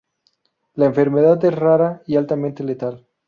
[0.73, 3.05] La enfermedad es rara y altamente letal.